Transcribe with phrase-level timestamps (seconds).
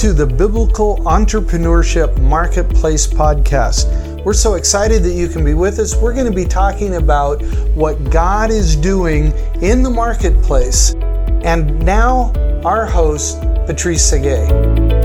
[0.00, 4.24] to the Biblical Entrepreneurship Marketplace podcast.
[4.24, 5.94] We're so excited that you can be with us.
[5.94, 7.42] We're going to be talking about
[7.74, 9.26] what God is doing
[9.60, 10.94] in the marketplace.
[11.44, 12.32] And now,
[12.64, 14.99] our host, Patrice Tsague.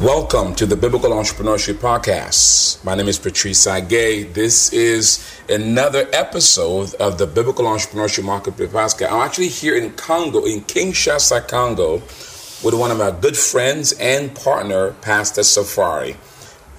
[0.00, 2.82] Welcome to the Biblical Entrepreneurship Podcast.
[2.82, 4.32] My name is Patrice Tsague.
[4.32, 9.12] This is another episode of the Biblical Entrepreneurship Marketplace Podcast.
[9.12, 11.96] I'm actually here in Congo, in Kinshasa, Congo,
[12.64, 16.16] with one of my good friends and partner, Pastor Safari.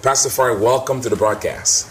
[0.02, 1.86] Pastor Safari, welcome to the broadcast.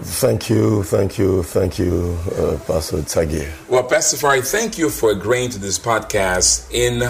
[0.00, 3.50] Thank you, thank you, thank you, uh, Pastor Tsague.
[3.68, 7.00] Well, Pastor Safari, thank you for agreeing to this podcast in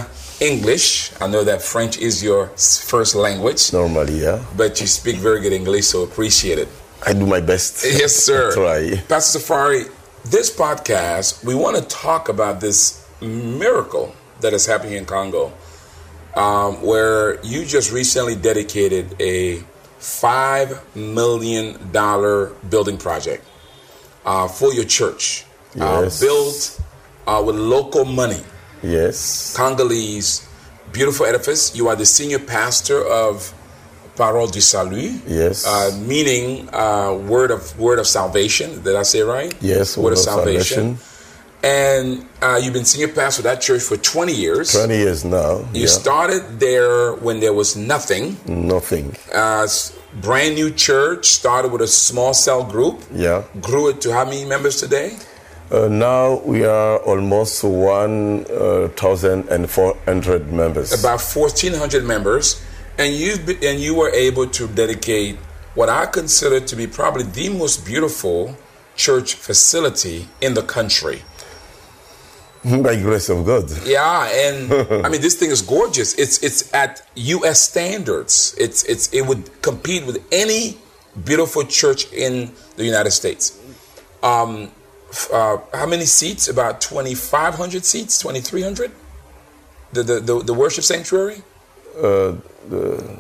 [0.41, 1.13] English.
[1.21, 3.73] I know that French is your first language.
[3.73, 4.45] Normally, yeah.
[4.57, 6.69] But you speak very good English, so appreciate it.
[7.07, 7.85] I do my best.
[7.85, 8.53] Yes, sir.
[8.53, 8.97] try.
[9.09, 9.85] Pastor Safari,
[10.25, 15.53] this podcast, we want to talk about this miracle that is happening in Congo,
[16.37, 19.63] um, where you just recently dedicated a
[20.01, 21.77] $5 million
[22.71, 23.45] building project
[24.25, 25.45] uh, for your church.
[25.75, 26.23] Yes.
[26.23, 26.81] Uh, built
[27.27, 28.41] uh, with local money.
[28.83, 29.55] Yes.
[29.57, 30.49] Congolese,
[30.93, 31.75] beautiful edifice.
[31.75, 33.53] You are the senior pastor of
[34.17, 35.23] Parole du Salut.
[35.27, 35.67] Yes.
[35.67, 38.83] Uh, meaning uh, word of word of salvation.
[38.83, 39.55] Did I say right?
[39.61, 40.99] Yes, Word, of, salvation.
[41.63, 44.73] And uh, you've been senior pastor of that church for 20 years.
[44.73, 45.59] 20 years now.
[45.73, 45.87] You yeah.
[45.87, 48.37] started there when there was nothing.
[48.47, 49.17] Nothing.
[49.35, 49.67] Uh,
[50.21, 51.27] brand new church.
[51.27, 53.03] Started with a small cell group.
[53.13, 53.45] Yeah.
[53.61, 55.17] Grew it to how many members today?
[55.71, 60.93] Uh, now we are almost 1,400 members.
[60.99, 62.63] about 1,400 members,
[62.97, 65.37] and you've been, and you were able to dedicate
[65.75, 68.57] what I consider to be probably the most beautiful
[68.97, 71.21] church facility in the country.
[72.83, 73.71] By grace of God.
[73.85, 74.73] Yeah, and
[75.05, 76.15] I mean this thing is gorgeous.
[76.15, 77.61] It's it's at U.S.
[77.61, 78.55] standards.
[78.59, 80.79] It's it's it would compete with any
[81.25, 83.53] beautiful church in the United States.
[84.23, 84.71] Um,
[85.33, 86.49] uh, how many seats?
[86.49, 88.91] About 2,500 seats, 2,300.
[89.93, 91.43] The, the the the worship sanctuary.
[91.97, 92.35] Uh,
[92.69, 93.19] the,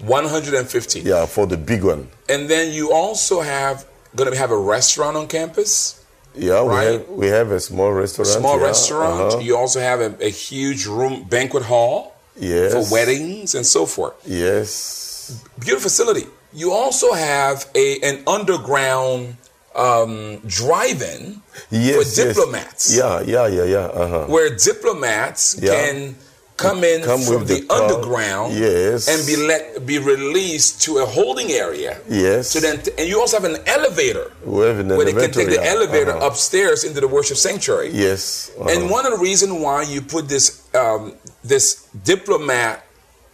[0.00, 1.00] 150.
[1.00, 2.08] Yeah, for the big one.
[2.28, 6.04] And then you also have going to have a restaurant on campus.
[6.36, 8.28] Yeah, we have we have a small restaurant.
[8.28, 9.32] Small yeah, restaurant.
[9.34, 9.38] uh-huh.
[9.40, 12.72] You also have a, a huge room banquet hall Yes.
[12.72, 14.14] for weddings and so forth.
[14.24, 15.42] Yes.
[15.58, 16.26] beautiful facility.
[16.52, 19.36] You also have a an underground
[19.78, 21.40] um, drive-in
[21.70, 21.94] Yes.
[21.94, 22.14] for yes.
[22.14, 23.86] diplomats, Yeah, yeah, yeah, yeah.
[24.02, 24.24] Uh-huh.
[24.26, 25.74] where diplomats Yeah.
[25.74, 26.16] can
[26.56, 29.06] come in Come from the, the underground, Yes.
[29.06, 31.92] and be let be released to a holding area.
[32.10, 32.50] Yes.
[32.50, 35.48] So then, and you also have an elevator We have an where they can take
[35.48, 36.26] the elevator uh-huh.
[36.26, 37.90] upstairs into the worship sanctuary.
[37.92, 38.50] Yes.
[38.58, 38.70] uh-huh.
[38.72, 42.84] And one of the reasons why you put this um, this diplomat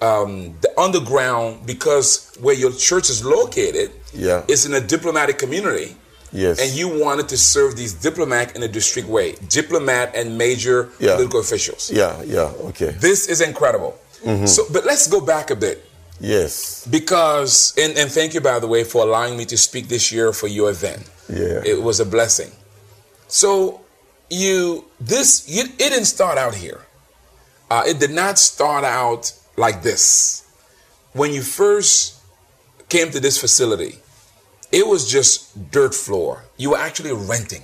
[0.03, 4.43] um, the underground because where your church is located Yeah.
[4.49, 5.97] is in a diplomatic community.
[6.34, 6.59] Yes.
[6.61, 11.15] And you wanted to serve these diplomat in a distinct way, diplomat and major Yeah.
[11.15, 11.91] political officials.
[11.91, 12.91] Yeah, yeah, okay.
[12.98, 13.97] This is incredible.
[14.25, 14.47] Mm-hmm.
[14.47, 15.84] So, but let's go back a bit
[16.21, 16.86] Yes.
[16.91, 20.33] because, and, and thank you by the way for allowing me to speak this year
[20.33, 21.09] for your event.
[21.28, 21.63] Yeah.
[21.65, 22.51] It was a blessing.
[23.28, 23.80] So
[24.30, 26.80] you this you, it didn't start out here.
[27.71, 30.42] Uh, it did not start out like this.
[31.13, 32.15] When you first
[32.89, 33.98] came to this facility,
[34.74, 36.32] it was just dirt floor.
[36.56, 37.62] You were actually renting,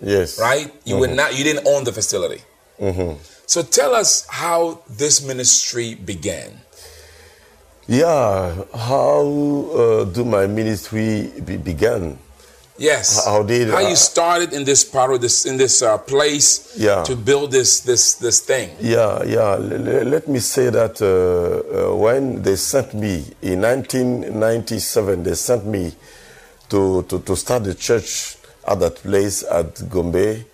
[0.00, 0.38] Yes.
[0.38, 0.72] right?
[0.84, 1.36] You were not.
[1.36, 2.42] You didn't own the facility.
[2.78, 3.18] Mm-hmm.
[3.46, 6.50] So tell us how this ministry began.
[7.86, 8.54] Yeah.
[8.74, 9.20] How
[9.74, 12.18] uh, do my ministry be- began?
[12.78, 13.26] Yes.
[13.26, 16.72] How did how uh, you started in this part of this in this uh, place
[16.78, 17.02] Yeah.
[17.04, 18.70] to build this this this thing.
[18.80, 19.58] Yeah, yeah.
[19.60, 21.10] L- let me say that uh,
[21.92, 25.92] uh, when they sent me in 1997, they sent me
[26.70, 28.36] to, to, to start the church
[28.66, 30.44] at that place at Gombe.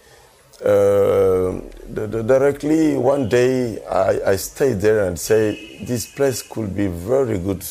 [0.61, 1.61] Uh,
[1.93, 6.87] the, the- directly one day, I, I stayed there and say this place could be
[6.87, 7.65] very good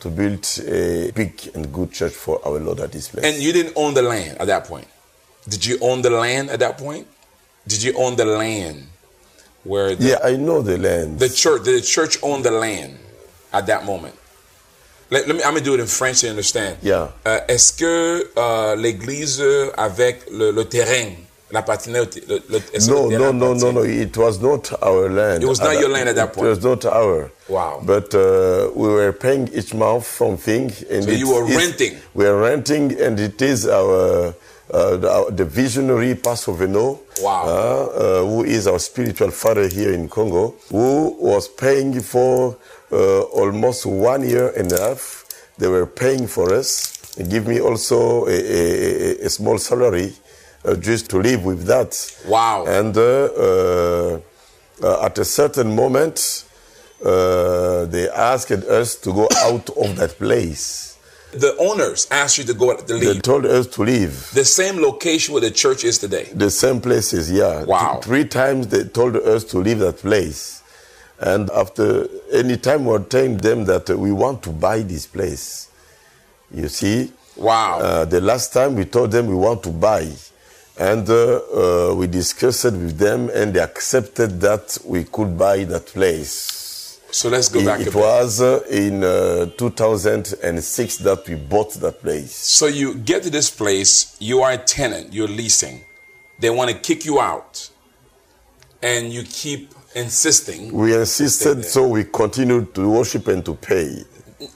[0.00, 3.24] to build a big and good church for our Lord at this place.
[3.26, 4.88] And you didn't own the land at that point.
[5.48, 7.06] Did you own the land at that point?
[7.66, 8.86] Did you own the land
[9.64, 11.18] where the, yeah, I know the land.
[11.18, 12.98] the church did the church own the land
[13.52, 14.14] at that moment?
[15.10, 16.76] Let, let me, I'm gonna do it in French so you understand.
[16.82, 17.08] Yeah.
[17.26, 19.42] Euh, Est-ce que euh, l'église
[19.76, 21.10] avec le, le terrain,
[21.50, 23.82] la patinette, le, le, No, no, no, no, no.
[23.82, 25.42] It was not our land.
[25.42, 26.46] It was not your land at that point.
[26.46, 27.30] It was not our.
[27.48, 27.80] Wow.
[27.84, 30.70] But uh, we were paying each month something.
[30.88, 31.96] And So it you were renting?
[32.14, 34.34] We were renting, and it is our.
[34.72, 37.42] Uh, the, the visionary Pastor Veno, Wow.
[37.44, 42.56] uh, uh, who is our spiritual father here in Congo, who was paying for
[42.92, 45.24] uh, almost one year and a half.
[45.58, 46.96] They were paying for us.
[47.16, 50.12] They give me also a, a, a- small salary
[50.64, 51.92] uh, just to live with that.
[52.26, 52.64] Wow.
[52.66, 54.20] And uh, uh,
[54.82, 56.44] uh, at a certain moment,
[57.04, 60.86] uh, they asked us to go out of that place.
[61.32, 64.30] The owners asked you to go to They told us to leave.
[64.34, 66.28] The same location where the church is today.
[66.34, 67.64] The same places, yeah.
[67.64, 67.92] Wow.
[67.94, 70.59] Th- Three times they told us to leave that place.
[71.20, 75.68] And after any time we're telling them that we want to buy this place.
[76.52, 77.12] You see?
[77.36, 77.78] Wow.
[77.80, 80.10] Uh, the last time we told them we want to buy.
[80.78, 81.40] And uh,
[81.90, 86.98] uh, we discussed it with them and they accepted that we could buy that place.
[87.10, 92.00] so let's go It, back it was uh, in uh, 2006 that we bought that
[92.00, 92.32] place.
[92.34, 95.82] So you get to this place, you are a tenant, you're leasing.
[96.38, 97.68] They want to kick you out.
[98.82, 100.72] And you keep insisting.
[100.72, 104.04] We insisted, so we continued to worship and to pay.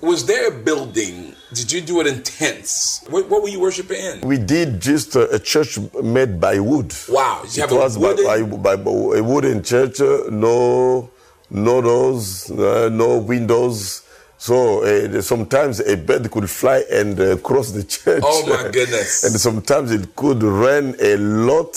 [0.00, 1.34] Was there a building?
[1.52, 3.04] Did you do it in tents?
[3.10, 4.20] What, what were you worshiping in?
[4.22, 6.94] We did just uh, a church made by wood.
[7.08, 7.42] Wow.
[7.44, 8.08] It have a was by,
[8.42, 11.10] wooden- by, by a wooden church, uh, no,
[11.50, 14.02] no doors, uh, no windows.
[14.38, 18.22] So uh, sometimes a bird could fly and uh, cross the church.
[18.24, 19.22] Oh, my goodness.
[19.24, 21.76] and sometimes it could rain a lot,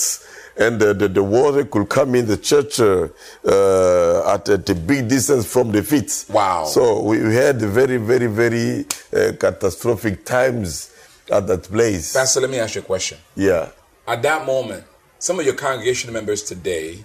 [0.58, 3.08] and uh, the, the water could come in the church uh,
[3.46, 6.24] uh, at, at a big distance from the feet.
[6.28, 6.64] Wow.
[6.64, 8.84] So we, we had very, very, very
[9.14, 10.92] uh, catastrophic times
[11.30, 12.12] at that place.
[12.12, 13.18] Pastor, let me ask you a question.
[13.36, 13.70] yeah.
[14.06, 14.84] At that moment,
[15.18, 17.04] some of your congregation members today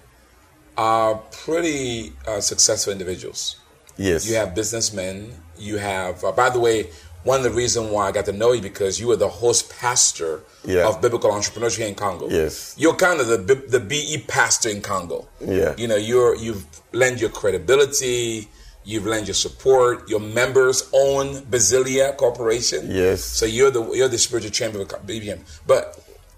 [0.78, 1.16] are
[1.46, 3.60] pretty uh, successful individuals.
[3.98, 4.28] Yes.
[4.28, 5.34] You have businessmen.
[5.58, 6.90] You have, uh, by the way,
[7.24, 9.70] one of the reasons why I got to know you because you were the host
[9.80, 10.88] pastor Yeah.
[10.88, 12.26] of biblical entrepreneurship here in Congo.
[12.30, 12.76] Yes.
[12.78, 13.38] you're kind of the
[13.76, 15.28] the BE pastor in Congo.
[15.40, 15.74] Yeah.
[15.78, 18.48] you know, you're you've lent your credibility.
[18.86, 20.10] You've lent your support.
[20.10, 22.82] Your members own Basilia Corporation.
[22.92, 23.24] Yes.
[23.24, 25.40] So you're the you're the spiritual champion of BBM.
[25.66, 25.84] But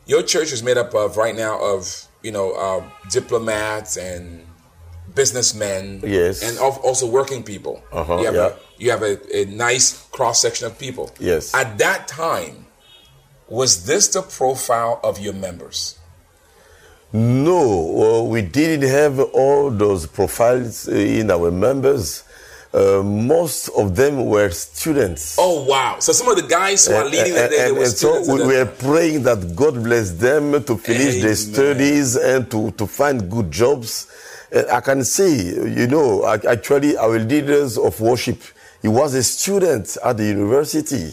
[0.05, 1.81] your church is made up of right now of
[2.21, 4.45] you know uh, diplomats and
[5.13, 6.01] businessmen.
[6.03, 6.43] Yes.
[6.43, 7.83] And al- also working people.
[7.91, 8.47] Uh-huh, you have, yeah.
[8.47, 11.11] a, you have a, a nice cross section of people.
[11.19, 11.53] Yes.
[11.53, 12.65] At that time,
[13.47, 15.97] was this the profile of your members?
[17.13, 22.23] No, well, we didn't have all those profiles uh, in our members.
[22.73, 25.37] Uh, most of them were students.
[25.39, 25.95] Oh wow!
[25.99, 28.19] So some of the guys who are leading the and, day, and- were and so
[28.33, 33.31] we were praying that God bless them to finish their studies and to, to find
[33.31, 34.11] good jobs.
[34.71, 38.41] I can see, you know, actually our leaders of worship,
[38.85, 41.11] he was a student at the university.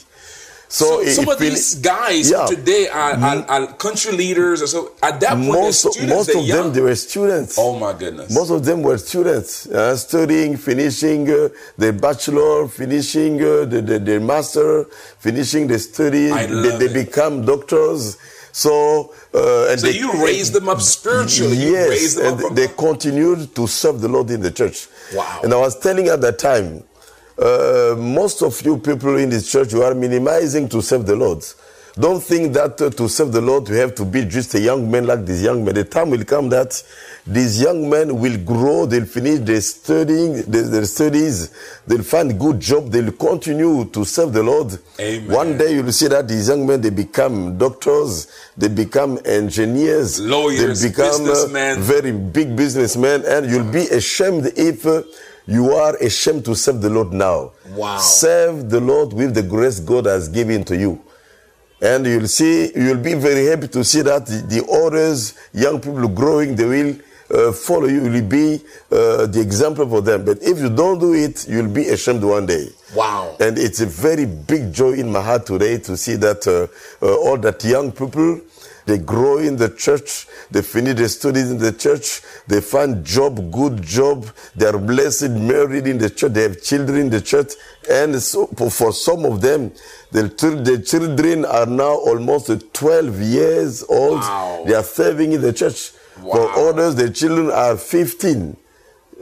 [0.69, 2.45] So, So some of these guys Yeah.
[2.45, 4.81] today are, are, are country leaders, or so.
[5.03, 6.15] At that point, most, students.
[6.17, 6.65] most of young.
[6.65, 7.57] them they were students.
[7.59, 8.29] oh my goodness!
[8.39, 11.49] Most of them were students, uh, studying, finishing uh,
[11.79, 14.85] their bachelor, finishing uh, the, the, their master,
[15.19, 16.31] finishing the study.
[16.31, 18.19] I they, they become doctors.
[18.55, 21.57] So, uh, and so they, you raised them up spiritually.
[21.57, 24.89] you Yes, raised them and they continued to serve the Lord in the church.
[25.15, 25.41] Wow.
[25.43, 26.85] And I was telling at that time,
[27.39, 31.45] uh, most of you people in this church, you are minimizing to serve the Lord.
[31.95, 34.91] Don't think that uh, to serve the Lord, you have to be just a young
[34.91, 35.75] man like this young man.
[35.75, 36.83] The time will come that
[37.27, 41.51] these young men will grow, they'll finish their studying, their, their studies,
[41.87, 44.79] they'll find good job, they'll continue to serve the Lord.
[44.99, 45.31] Amen.
[45.31, 50.81] One day you'll see that these young men, they become doctors, they become engineers, Lawyers,
[50.81, 55.03] they become uh, very big businessmen, and you'll be ashamed if uh,
[55.47, 57.53] you are ashamed to serve the Lord now.
[57.75, 57.99] Wow.
[57.99, 61.03] Serve the Lord with the grace God has given to you.
[61.81, 66.07] And you'll see, you'll be very happy to see that the, the others, young people
[66.07, 66.97] growing, they will
[67.35, 68.09] uh, follow you.
[68.09, 70.25] You'll be uh, the example for them.
[70.25, 72.69] But if you don't do it, you'll be ashamed one day.
[72.95, 73.37] Wow.
[73.41, 77.17] And it's a very big joy in my heart today to see that uh, uh,
[77.17, 78.41] all that young people,
[78.87, 83.51] they grow in the church, they finish their studies in the church, they find job,
[83.53, 87.53] good job, they are blessed, married in the church, they have children in the church.
[87.91, 89.73] And so for, some of them,
[90.11, 94.21] the, the children are now almost 12 years old.
[94.21, 94.65] Wow.
[94.67, 95.93] They are serving in the church.
[96.21, 96.33] Wow.
[96.35, 98.57] For others, the children are 15.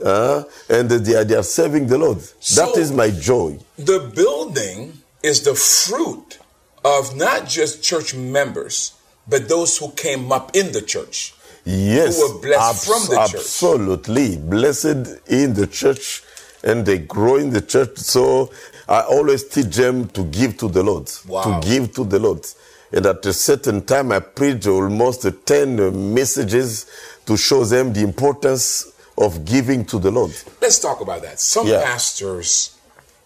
[0.03, 2.19] uh, and they are, they are serving the Lord.
[2.39, 3.59] So- that is my joy.
[3.77, 6.39] The building is the fruit
[6.83, 8.93] of not just church members,
[9.27, 11.33] but those who came up in the church.
[11.63, 13.35] Yes, who were blessed from the church.
[13.41, 16.23] absolutely blessed in the church,
[16.63, 17.97] and they grow in the church.
[17.97, 18.51] So
[18.89, 21.43] I always teach them to give to the Lord, Wow.
[21.61, 22.45] to give to the Lord.
[22.91, 26.87] And at a certain time, I preach almost ten uh, messages
[27.25, 30.31] to show them the importance of giving to the Lord.
[30.61, 31.39] Let's talk about that.
[31.39, 31.83] Some Yeah.
[31.83, 32.71] pastors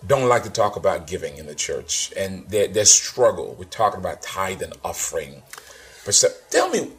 [0.06, 4.00] don't like to talk about giving in the church and their, their struggle with talking
[4.02, 5.42] about tithe and offering.
[6.06, 6.92] But tell me,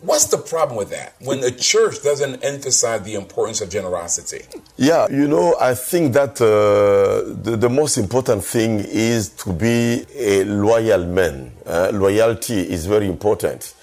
[0.00, 4.44] what's the problem with that when the church doesn't emphasize the importance of generosity?
[4.76, 10.04] Yeah, you know, I think that uh, the, the most important thing is to be
[10.16, 11.52] a loyal man.
[11.66, 13.74] Uh, loyalty is very important.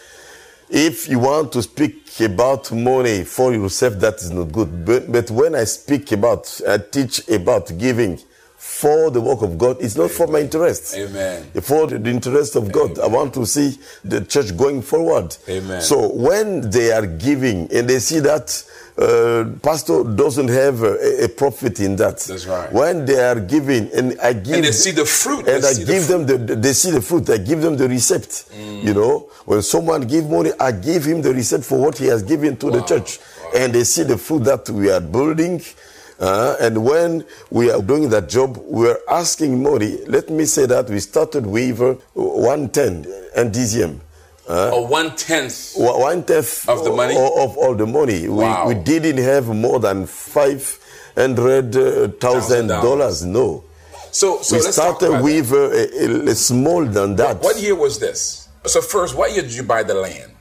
[0.70, 4.86] If you want to speak about money for yourself, that is not good.
[4.86, 8.20] But, but when I speak about, I teach about giving
[8.58, 10.96] for the work of God, it's not for my interest.
[10.98, 11.44] Amen.
[11.62, 12.98] For the interest of God.
[13.00, 15.36] I want to see the church going forward.
[15.48, 15.82] Amen.
[15.82, 18.64] So when they are giving and they see that
[18.98, 22.18] uh, pastor doesn't have a, a profit in that.
[22.18, 22.72] That's right.
[22.74, 25.48] When they are giving and I give And they see the fruit.
[25.48, 26.26] and I the give fruit.
[26.28, 27.30] them the, they see the fruit.
[27.30, 28.46] I give them the receipt.
[28.58, 32.24] You know, when someone give money, I give him the receipt for what he has
[32.24, 33.20] given to the church,
[33.56, 35.62] and they see the fruit that we are building.
[36.20, 40.00] Uh, and when we are doing that job, we are asking money.
[40.08, 43.06] Let me say that we started with uh, 110
[43.36, 44.00] and DZM.
[44.50, 45.74] Uh, Or one tenth.
[45.76, 47.16] One tenth Of the money?
[47.18, 48.28] o- of all the money.
[48.30, 48.68] Wow.
[48.68, 50.64] We, we didn't have more than five
[51.18, 53.26] hundred uh, dollars.
[53.26, 53.64] No,
[54.12, 57.42] So, so we started with uh, a, a, small than that.
[57.42, 57.44] that.
[57.44, 58.48] What year was this?
[58.66, 60.32] So first, what year did you buy the land?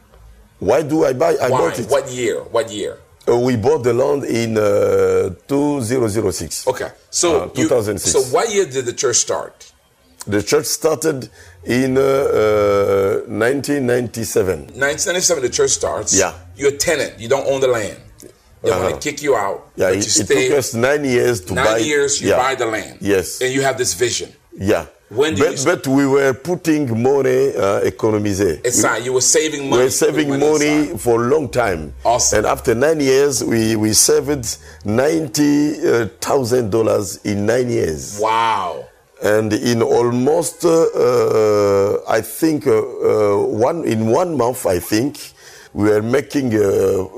[0.61, 1.35] Why do I buy?
[1.43, 1.59] I Why?
[1.59, 1.89] bought it.
[1.91, 2.43] What year?
[2.45, 2.99] What year?
[3.29, 6.67] Uh, we bought the land in uh, 2006.
[6.69, 6.91] Okay.
[7.11, 8.13] So Uh, you- 2006.
[8.13, 9.73] so what year did the church start?
[10.29, 11.29] The church started
[11.65, 14.67] in uh, uh, 1997.
[14.75, 16.13] 1997, the church starts.
[16.17, 16.33] Yeah.
[16.57, 17.19] You're a tenant.
[17.21, 17.99] You don't own the land.
[18.63, 18.93] They want Uh-huh.
[18.93, 19.59] to kick you out.
[19.77, 21.79] Yeah, but it, you it stay took us nine years to nine buy.
[21.79, 22.21] years.
[22.21, 22.39] You yeah.
[22.39, 22.99] buy the land.
[23.01, 23.41] Yes.
[23.41, 24.33] And you have this vision.
[24.59, 24.87] Yeah.
[25.09, 28.61] When did but, but we were putting money uh, économisé.
[28.67, 29.79] Aside, you were saving money.
[29.79, 31.01] We were saving Put money aside.
[31.01, 31.95] for a long time.
[32.05, 32.39] Awesome.
[32.39, 38.19] And after nine years, we, we saved $90,000 in nine years.
[38.21, 38.85] Wow.
[39.23, 45.33] And in almost, uh, uh, I think, uh, uh, one in one month, I think,
[45.73, 46.59] we were making uh,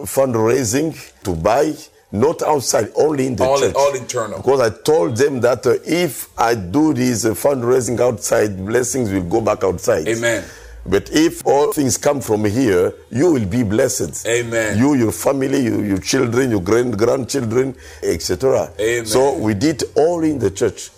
[0.05, 1.73] fundraising to buy,
[2.13, 3.75] not outside, only in the All- church.
[3.75, 4.39] all internal.
[4.39, 9.25] Because I told them that uh, if I do this uh, fundraising outside, blessings will
[9.25, 10.09] go back outside.
[10.09, 10.45] Amen.
[10.87, 14.27] But if all things come from here, you will be blessed.
[14.27, 14.79] Amen.
[14.79, 18.73] You, your family, you, your children, your grand grandchildren, etc.
[18.81, 19.05] Amen.
[19.05, 20.91] So we did all in the church.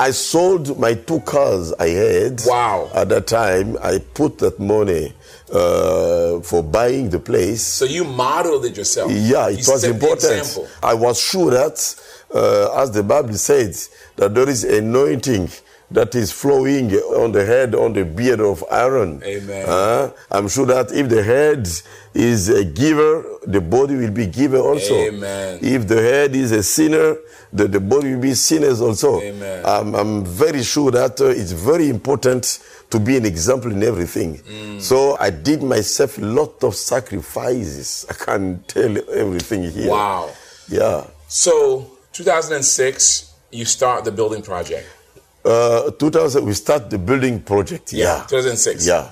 [0.00, 2.40] I sold my two cars I had.
[2.46, 2.90] Wow.
[2.94, 5.12] At that time, I put that money
[5.52, 7.62] uh, for buying the place.
[7.62, 9.12] So you modeled it yourself.
[9.12, 10.58] Yeah, You it was important.
[10.82, 11.94] I was sure that,
[12.34, 15.50] uh, as the Bible says, that there is anointing
[15.90, 19.22] that is flowing on the head, on the beard of Aaron.
[19.24, 19.68] Amen.
[19.68, 21.68] Uh, I'm sure that if the head
[22.14, 24.94] is a giver, the body will be giver also.
[24.94, 25.58] Amen.
[25.60, 27.16] If the head is a sinner,
[27.52, 29.20] the, the body will be sinners also.
[29.20, 29.64] Amen.
[29.66, 34.38] I'm, I'm very sure that uh, it's very important to be an example in everything.
[34.38, 34.80] Mm.
[34.80, 38.06] So I did myself a lot of sacrifices.
[38.08, 39.90] I can't tell everything here.
[39.90, 40.30] Wow.
[40.68, 41.06] Yeah.
[41.26, 44.86] So 2006, you start the building project.
[45.44, 47.92] Uh, 2000, we start the building project.
[47.92, 48.24] Yeah.
[48.28, 48.86] 2006.
[48.86, 49.10] Yeah.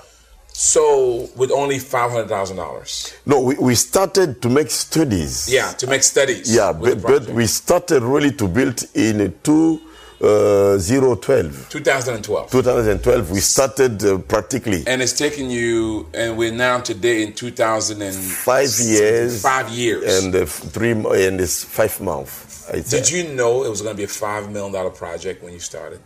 [0.59, 3.13] So with only five hundred thousand dollars.
[3.25, 5.47] No, we, we started to make studies.
[5.49, 6.53] Yeah, to make studies.
[6.53, 11.69] Yeah, but, but we started really to build in uh, 2012.
[11.69, 12.51] 2012.
[12.51, 18.79] 2012, we started uh, practically And it's taken you, and we're now today in 2005
[18.81, 19.41] years.
[19.41, 20.25] Five years.
[20.25, 22.69] And uh, three and it's five months.
[22.89, 25.59] Did you know it was going to be a five million dollar project when you
[25.59, 26.01] started?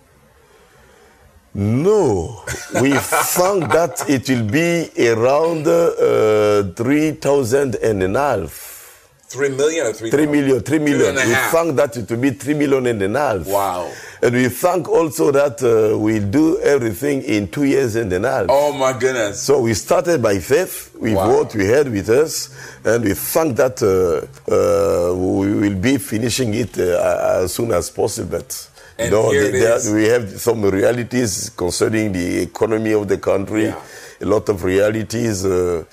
[1.55, 2.43] No,
[2.81, 8.71] we found that it will be around uh, 3,000 and a half.
[9.27, 10.11] Three million or three?
[10.11, 11.17] Three million, three million.
[11.17, 13.47] a we found that it will be three million and a half.
[13.47, 13.91] Wow.
[14.21, 18.45] And we thank also that uh, we'll do everything in two years and a half.
[18.49, 19.41] Oh my goodness.
[19.41, 21.29] So we started by faith with Wow.
[21.35, 22.49] what we had with us,
[22.85, 27.89] and we thank that uh, uh, we will be finishing it uh, as soon as
[27.89, 28.37] possible.
[28.37, 29.91] But And know, here it is.
[29.91, 33.81] we have some realities concerning the economy of the country, Yeah.
[34.21, 35.43] a lot of realities.
[35.45, 35.83] Uh,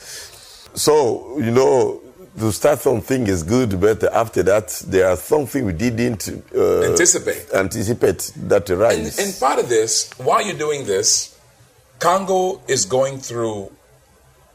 [0.75, 2.01] so, you know,
[2.39, 7.47] to start something is good, but after that, there are something we didn't uh, Anticipate.
[7.55, 9.19] anticipate that And, arise.
[9.19, 11.35] and part of this, while you're doing this,
[11.99, 13.71] Congo is going through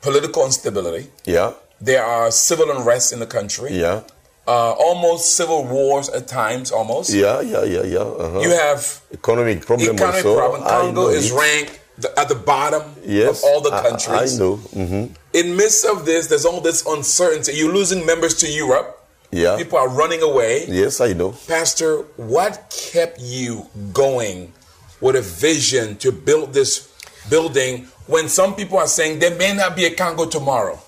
[0.01, 1.09] political instability.
[1.25, 3.71] yeah, There are civil unrest in the country.
[3.73, 4.01] yeah,
[4.47, 7.09] Uh, almost civil wars at times, almost.
[7.11, 7.99] yeah, yeah, yeah, yeah.
[7.99, 8.39] uh-huh.
[8.41, 10.37] You have economic problem economic also.
[10.37, 10.61] problem.
[10.61, 11.35] Congo is it.
[11.35, 14.35] ranked the, at the bottom yes, of all the countries.
[14.35, 14.55] I, know.
[14.57, 17.53] hmm In midst of this, there's all this uncertainty.
[17.53, 19.01] You're losing members to Europe.
[19.31, 19.57] Yeah.
[19.57, 20.65] People are running away.
[20.67, 21.33] Yes, I know.
[21.47, 24.53] Pastor, what kept you going
[25.01, 26.93] with a vision to build this
[27.29, 30.79] building when some people are saying there may not be a Congo tomorrow?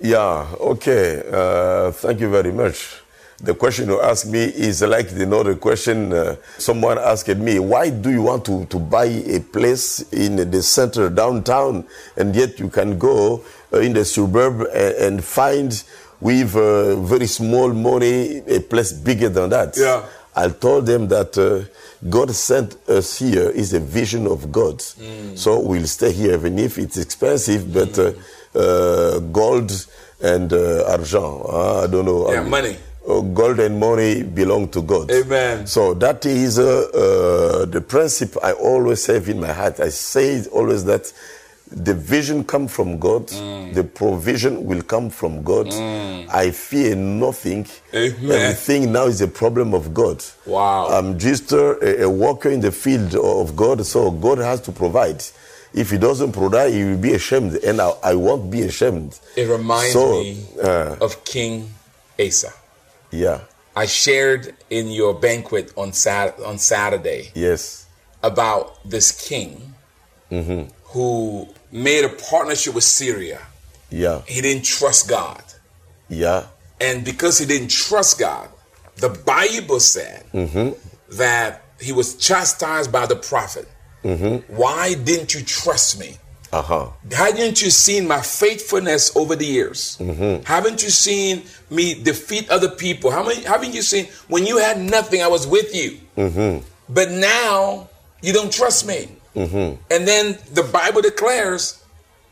[0.00, 0.46] Yeah.
[0.60, 1.22] Okay.
[1.30, 3.00] Uh, thank you very much.
[3.40, 7.58] The question you asked me is like the other question uh, someone asked me.
[7.58, 11.84] Why do you want to, to buy a place in the center downtown,
[12.16, 15.82] and yet you can go uh, in the suburb and, and find
[16.20, 19.76] with uh, very small money a place bigger than that?
[19.76, 20.04] Yeah.
[20.36, 21.64] I told them that uh,
[22.08, 24.78] God sent us here is a vision of God.
[24.78, 25.38] Mm.
[25.38, 28.12] So we'll stay here even if it's expensive, but uh,
[28.54, 29.70] uh, gold
[30.22, 32.32] and uh, argent, uh, I don't know.
[32.32, 32.76] Yeah, money.
[33.08, 35.10] uh, gold and money belong to God.
[35.10, 35.66] Amen.
[35.66, 39.80] So that is uh, uh, the principle I always have in my heart.
[39.80, 41.12] I say always that
[41.70, 43.74] the vision come from God, Mm.
[43.74, 45.66] the provision will come from God.
[46.32, 47.66] I fear nothing.
[47.92, 48.30] Amen.
[48.30, 50.22] Everything now is a problem of God.
[50.46, 50.86] Wow.
[50.88, 54.72] I'm just uh, a, a worker in the field of God, so God has to
[54.72, 55.22] provide.
[55.74, 59.18] If He doesn't provide, He will be ashamed, and I, I won't be ashamed.
[59.36, 61.70] It reminds So, me uh, of King
[62.18, 62.52] Asa.
[63.10, 63.40] Yeah.
[63.76, 67.86] I shared in your banquet on Sat- on Saturday Yes.
[68.22, 69.74] about this king
[70.86, 73.40] who made a partnership with Syria.
[73.90, 74.22] Yeah.
[74.26, 75.42] He didn't trust God.
[76.08, 76.46] Yeah.
[76.80, 78.48] And because he didn't trust God,
[78.96, 80.24] the Bible said
[81.10, 83.68] that he was chastised by the prophet.
[84.04, 84.54] Mm-hmm.
[84.54, 86.18] Why didn't you trust me?
[86.52, 86.88] Uh huh.
[87.10, 89.98] Haven't you seen my faithfulness over the years?
[89.98, 90.44] Mm-hmm.
[90.44, 93.10] Haven't you seen me defeat other people?
[93.10, 95.98] How many, haven't you seen when you had nothing, I was with you?
[96.16, 96.64] Mm-hmm.
[96.88, 97.88] But now
[98.22, 99.08] you don't trust me.
[99.34, 101.82] And then the Bible declares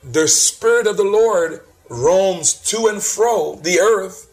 [0.04, 4.28] the Spirit of the Lord roams to and fro the earth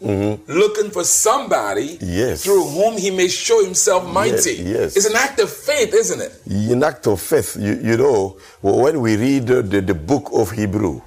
[0.48, 2.43] looking for somebody Yes.
[2.43, 4.56] through whom he may show himself mighty.
[4.56, 4.95] yes.
[4.95, 6.34] It's an act of faith, isn't it?
[6.48, 11.02] An act of faith, you, you know, when we read the, the book of Hebrew,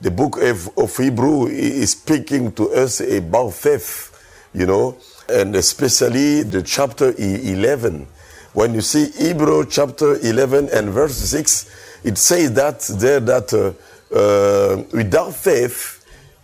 [0.00, 4.10] the book of, of Hebrew is speaking to us about faith,
[4.52, 4.96] you know,
[5.28, 8.06] and especially the chapter e- 11.
[8.52, 13.72] When you see Hebrew chapter 11 and verse 6, it says that there that uh,
[14.14, 15.91] uh, without faith,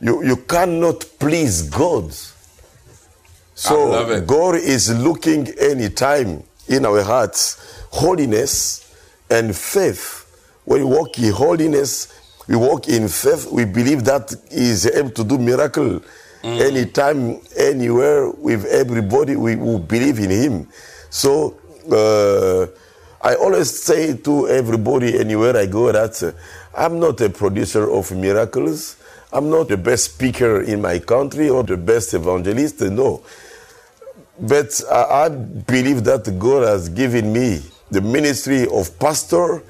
[0.00, 2.12] you, you cannot please God.
[3.54, 3.92] So.
[4.26, 7.56] God is looking anytime in our hearts
[7.90, 8.84] holiness
[9.30, 10.24] and faith.
[10.64, 12.08] When we walk in holiness,
[12.46, 13.50] we walk in faith.
[13.50, 16.00] We believe that He is able to do miracle
[16.44, 19.34] anytime, anywhere with everybody.
[19.36, 20.68] We will believe in Him.
[21.10, 21.56] So
[21.90, 22.66] uh,
[23.26, 26.32] I always say to everybody anywhere I go that uh,
[26.76, 28.96] I'm not a producer of miracles.
[29.32, 32.80] I'm not the best speaker in my country or the best evangelist.
[32.80, 33.22] No.
[34.40, 37.60] But I, I believe that God has given me
[37.90, 39.62] the ministry of pastor,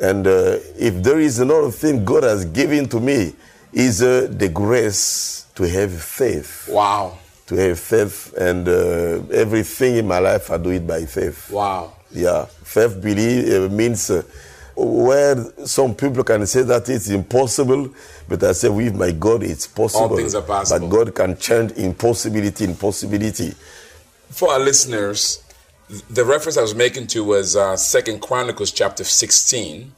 [0.00, 3.34] and uh, if there is another thing God has given to me,
[3.72, 6.68] is uh, the grace to have faith.
[6.70, 7.18] Wow.
[7.46, 11.50] To have faith, and uh, everything in my life I do it by faith.
[11.50, 11.92] Wow.
[12.10, 14.22] Yeah, faith believe uh, means uh,
[14.76, 15.36] where
[15.66, 17.88] some people can say that it's impossible,
[18.28, 20.10] but I say with my God it's possible.
[20.10, 20.88] All things are possible.
[20.88, 23.54] But God can change impossibility in possibility.
[24.30, 25.42] For our listeners,
[26.10, 29.92] the reference I was making to was uh, Second Chronicles chapter 16,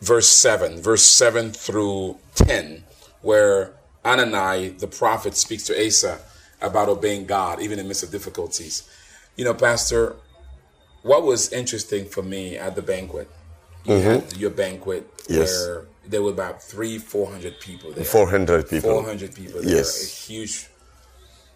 [0.00, 2.82] verse 7, verse 7 through 10,
[3.20, 3.72] where
[4.04, 6.18] Anani, the prophet, speaks to Asa
[6.62, 8.88] about obeying God, even in the midst of difficulties.
[9.36, 10.16] You know, Pastor,
[11.02, 13.28] what was interesting for me at the banquet
[13.84, 15.32] you had your banquet Mm-hmm.
[15.40, 15.66] Yes.
[15.66, 18.04] where there were about three, four hundred people there.
[18.04, 18.90] 400 people.
[18.90, 19.76] 400 people there.
[19.76, 20.02] Yes.
[20.02, 20.68] A huge.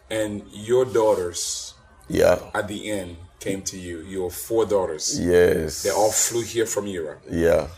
[0.08, 1.74] And your daughters
[2.08, 2.38] Yeah.
[2.54, 4.00] at the end came to you.
[4.00, 5.20] Your four daughters.
[5.20, 5.82] Yes.
[5.82, 7.20] They all flew here from Europe.
[7.30, 7.68] Yeah.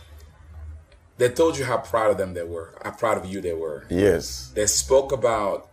[1.17, 3.83] They told you how proud of them they were, how proud of you they were.
[3.89, 4.51] Yes.
[4.55, 5.69] They spoke about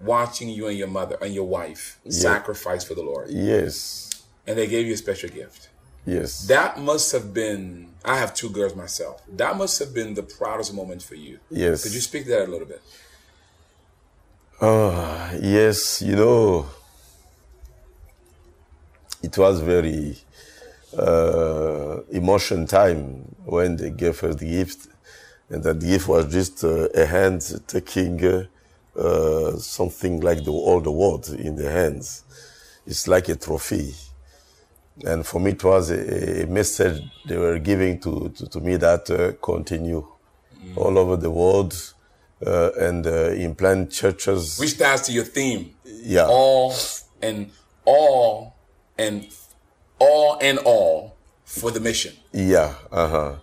[0.00, 3.30] watching you and your mother and your wife sacrifice for the Lord.
[3.30, 4.10] Yes.
[4.46, 5.70] And they gave you a special gift.
[6.06, 6.46] Yes.
[6.46, 9.20] That must have been, I have two girls myself.
[9.36, 11.40] That must have been the proudest moment for you.
[11.50, 11.82] Yes.
[11.82, 12.80] Could you speak to that a little bit?
[14.60, 16.66] Ah, yes, you know,
[19.22, 20.16] it was very
[20.96, 24.88] uh, emotion time when they gave her the gift,
[25.50, 28.46] and that gift was just uh, a hand taking uh,
[28.98, 32.24] uh, something like the all the world in the hands.
[32.86, 33.94] It's like a trophy,
[35.04, 38.76] and for me it was a, a message they were giving to to, to me
[38.76, 40.06] that uh, continue
[40.74, 41.94] all over the world
[42.44, 44.58] uh, and uh, implant churches.
[44.58, 45.74] Which ties to your theme.
[45.84, 46.26] Yeah.
[46.28, 46.74] All
[47.22, 47.50] and
[47.84, 48.54] all
[48.98, 49.26] and
[49.98, 52.14] all and all for the mission.
[52.32, 53.34] Yeah, uh huh.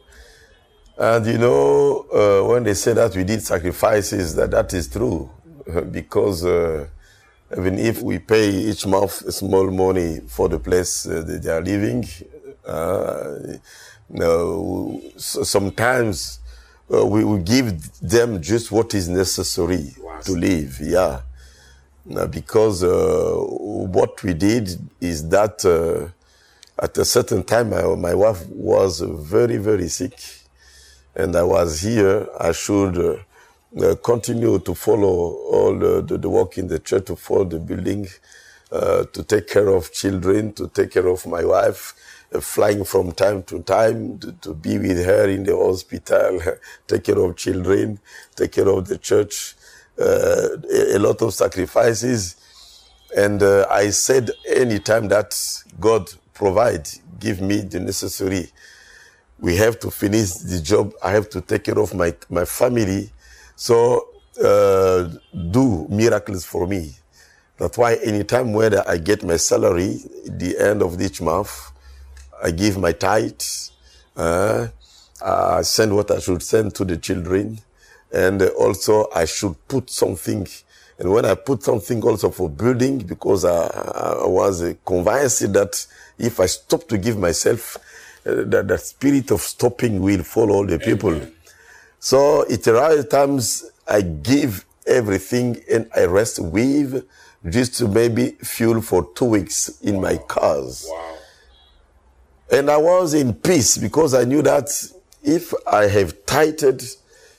[0.98, 5.30] And you know, uh, when they say that we did sacrifices, that that is true,
[5.92, 6.88] because uh,
[7.58, 11.50] even if we pay each month a small money for the place uh, that they
[11.52, 12.06] are living,
[12.66, 13.36] uh,
[14.10, 16.39] no, so sometimes
[16.94, 20.20] uh, we, we give them just what is necessary Wow.
[20.22, 20.78] to live.
[20.82, 21.22] Yeah.
[22.16, 26.10] Uh, because uh, what we did is that uh,
[26.84, 30.20] at a certain time, my, my wife was very, very sick,
[31.16, 32.28] and I was here.
[32.39, 32.98] I should
[33.82, 37.60] uh, continue to follow all the, the, the work in the church, to follow the
[37.60, 38.08] building,
[38.72, 41.94] uh, to take care of children, to take care of my wife,
[42.34, 46.40] uh, flying from time to time to, to be with her in the hospital,
[46.88, 48.00] take care of children,
[48.36, 49.56] take care of the church,
[50.00, 52.36] uh, a, a lot of sacrifices.
[53.16, 55.36] And uh, I said, anytime that
[55.80, 56.88] God provide,
[57.20, 58.50] give me the necessary.
[59.40, 60.94] We have to finish the job.
[61.04, 63.12] I have to take care of my my family.
[63.63, 64.10] So
[64.43, 66.91] uh, do miracles for me.
[67.58, 71.71] That's why anytime when I get my salary, the end of each month,
[72.43, 73.71] I give my tithes.
[74.17, 74.67] Uh,
[75.21, 77.58] I send what I should send to the children,
[78.12, 80.45] and also I should put something.
[80.99, 83.67] And when I put something also for building, because I,
[84.26, 85.88] I was convinced that
[86.19, 87.78] if I stop to give myself,
[88.26, 91.21] uh, that the spirit of stopping will follow all the people.
[92.04, 97.08] So it arrives times I give everything and I rest with
[97.48, 100.86] just to maybe fuel for two weeks in my cars.
[100.89, 101.16] Wow.
[102.52, 104.70] And I was in peace because I knew that
[105.24, 106.84] if I have tighted,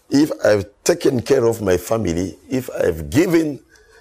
[0.08, 3.60] if I've taken care of my family, if I've given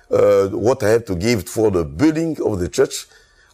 [0.10, 3.08] uh, what I have to give for the building of the church,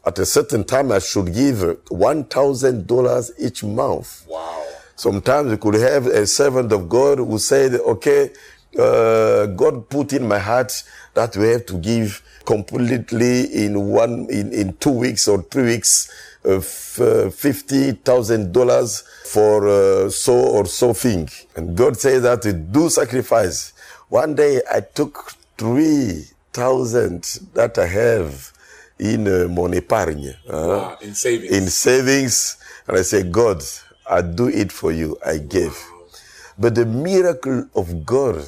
[0.06, 4.28] at a certain time I should give $1,000 each month.
[4.28, 4.49] Wow.
[5.00, 8.32] Sometimes you could have a servant of God who said, okay,
[8.78, 10.84] uh, God put in my heart
[11.14, 16.12] that we have to give completely in one, in, in two weeks or three weeks,
[16.44, 21.30] uh, uh, $50,000 for uh, so or so thing.
[21.56, 23.72] And God says that we do sacrifice.
[24.10, 28.52] One day I took 3,000 that I have
[29.00, 30.36] in uh, mon épargne.
[30.50, 30.98] uh, Wow.
[31.02, 31.52] In savings.
[31.58, 33.64] in savings and I say, God,
[34.10, 35.18] I do it for you.
[35.26, 35.78] I gave.
[36.58, 38.44] But the miracle of God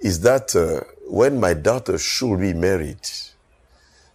[0.00, 3.00] is that uh, when my daughter should be married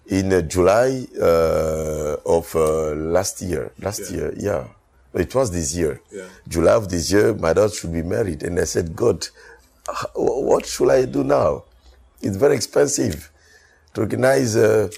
[0.07, 4.67] in uh, July uh, of uh, last year, last year, yeah,
[5.13, 6.23] it was this year, Yeah.
[6.47, 9.27] July of this year, my daughter should be married, and I said, God,
[10.15, 11.63] what should I do now?
[12.21, 13.29] It's very expensive
[13.93, 14.89] to organize a, uh,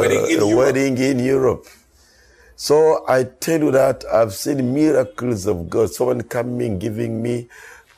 [0.00, 1.66] Wedding in a wedding in Europe.
[2.56, 5.90] So I tell you that I've seen miracles of God.
[5.90, 7.48] Someone coming giving me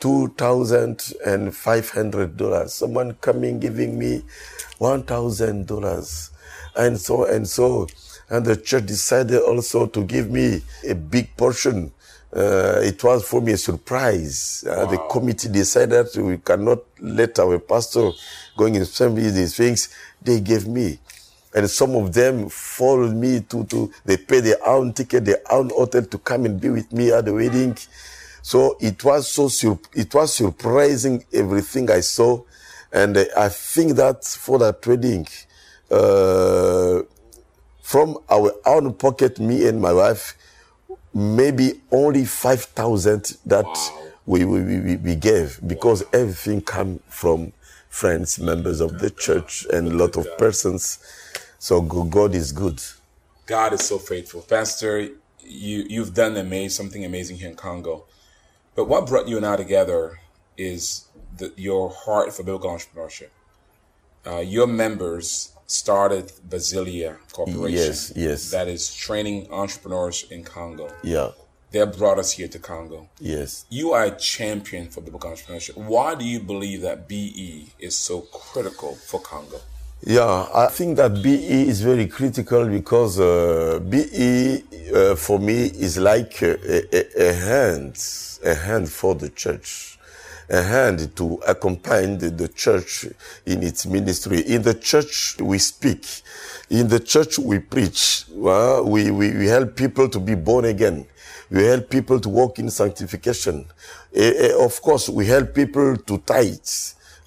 [0.01, 2.73] two thousand and five hundred dollars.
[2.73, 4.23] Someone coming giving me
[4.79, 6.31] one thousand dollars,
[6.75, 7.87] and so and so.
[8.31, 11.93] And the church decided also to give me a big portion.
[12.35, 14.65] Uh, it was for me a surprise.
[14.69, 18.11] Uh, The committee decided we cannot let our pastor
[18.57, 19.91] going and spend these things.
[20.21, 20.99] They gave me
[21.57, 25.71] and some of them followed me to, to they pay their own ticket, their own
[25.71, 27.77] hotel to come and be with me at the wedding.
[28.43, 32.43] So it was so sur- it was surprising everything I saw,
[32.93, 35.27] and uh, I think that for that wedding,
[35.91, 37.03] uh,
[37.83, 40.37] from our own pocket, me and my wife,
[41.15, 44.03] maybe only 5,000 that Wow.
[44.27, 47.53] we, we, we, we gave because everything came from
[47.89, 50.99] friends, members of the church, and a lot of persons.
[51.69, 52.81] So God is good.
[53.45, 54.43] God is so faithful.
[54.43, 55.01] Pastor,
[55.41, 58.05] you, you've done amazing, something amazing here in Congo.
[58.77, 60.21] But what brought you and I together
[60.57, 63.31] is the, your heart for biblical entrepreneurship.
[64.25, 67.73] Uh, your members started Basilia Corporation.
[67.73, 68.51] Yes, yes.
[68.53, 70.89] That is training entrepreneurs in Congo.
[71.03, 71.33] Yeah,
[71.73, 73.09] They brought us here to Congo.
[73.19, 73.65] yes.
[73.71, 75.77] You are a champion for biblical entrepreneurship.
[75.77, 79.59] Why do you believe that BE is so critical for Congo?
[80.03, 85.99] Yeah, I think that BE is very critical because uh, BE uh, for me is
[85.99, 86.57] like a,
[86.97, 88.03] a, a hand,
[88.45, 89.99] a hand for the church,
[90.49, 93.07] a hand to accompany the, the church
[93.47, 94.41] in its ministry.
[94.41, 96.07] In the church we speak,
[96.71, 101.07] in the church we preach, we, we, we help people to be born again.
[101.51, 103.67] We help people to walk in sanctification.
[104.15, 106.59] Of course, we help people to tithe.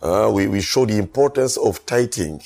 [0.01, 2.41] Uh, we, we show the importance of tithing,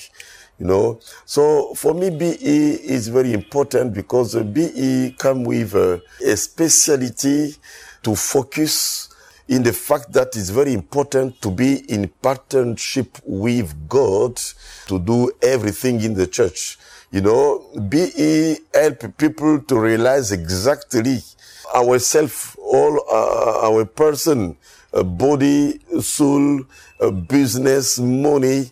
[0.60, 1.00] you know.
[1.26, 7.56] So for me, BE is very important because uh, BE come with uh, a speciality
[8.04, 9.10] to focus
[9.48, 14.40] in the fact that it's very important to be in partnership with God
[14.88, 16.78] to do everything in the church.
[17.12, 21.20] You know, BE help people to realize exactly
[21.76, 24.58] ourself, all uh, our person,
[24.94, 26.64] uh, body, soul,
[27.00, 28.72] uh, business, money.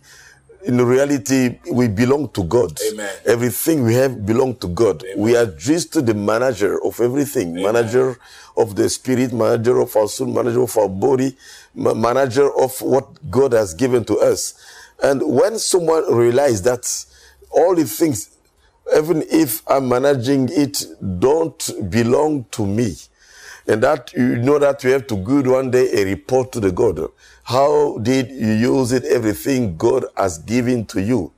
[0.65, 2.79] In reality, we belong to God.
[2.91, 3.13] Amen.
[3.25, 5.03] Everything we have belong to God.
[5.17, 7.55] We are just the manager of everything.
[7.55, 8.17] Manager
[8.55, 11.35] of the spirit, manager of our soul, manager of our body,
[11.73, 14.53] ma- manager of what God has given to us.
[15.01, 17.05] And when someone realizes that
[17.51, 18.29] all the things
[18.97, 20.83] even if I'm managing it,
[21.19, 22.95] don't belong to me.
[23.67, 26.71] And that you know that you have to good one day a report to the
[26.71, 27.07] God.
[27.51, 29.03] How did you use it?
[29.03, 31.33] Everything God has given to you.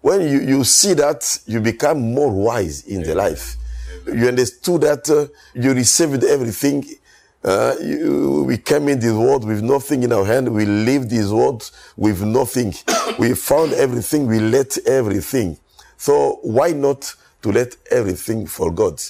[0.00, 3.56] When you, you see that, you become more wise in the life.
[4.06, 5.26] You understood that uh,
[5.60, 6.84] you received everything.
[7.42, 10.54] Uh, you, we came in this world with nothing in our hand.
[10.54, 12.72] We leave this world with nothing.
[13.18, 14.28] we found everything.
[14.28, 15.58] We let everything.
[15.96, 19.02] So why not to let everything for God?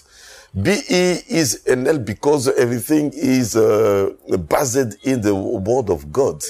[0.53, 4.11] BE is an L because everything is uh,
[4.49, 6.43] based in the word of God.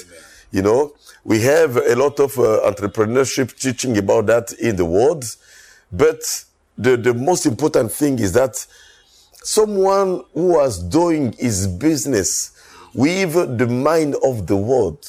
[0.51, 5.23] You know, we have a lot of uh, entrepreneurship teaching about that in the world,
[5.91, 6.45] but
[6.79, 8.65] the, the most important thing is that
[9.43, 12.57] someone who was doing his business
[12.95, 15.07] with the mind of the world,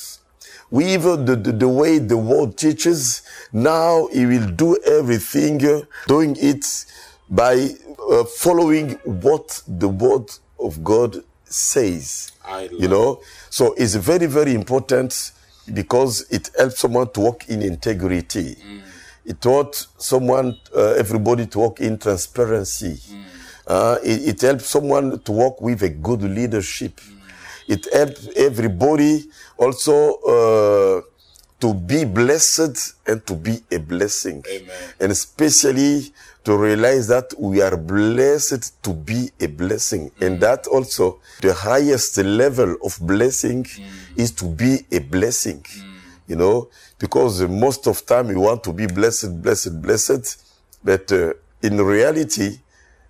[0.71, 3.23] with the, the, the way the world teaches,
[3.55, 6.85] now he will do everything, uh, doing it
[7.33, 7.71] by
[8.11, 12.33] uh, following what the word of God says.
[12.79, 15.33] You know, so it's very, very important
[15.73, 18.57] because it helps someone to walk in integrity.
[19.25, 23.01] It taught someone, uh, everybody to walk in transparency.
[23.67, 27.01] Uh, it, it helps someone to walk with a good leadership.
[27.67, 29.25] It helps everybody
[29.57, 31.03] also uh,
[31.61, 34.45] to be blessed and to be a blessing.
[34.51, 34.77] Amen.
[34.99, 36.13] And especially
[36.45, 40.11] to realize that we are blessed to be a blessing.
[40.11, 40.27] Mm.
[40.27, 43.85] And that also, the highest level of blessing mm.
[44.17, 45.63] is to be a blessing.
[45.63, 45.93] Mm.
[46.29, 50.43] You know, because most of time we want to be blessed, blessed, blessed.
[50.83, 52.59] But uh, in reality,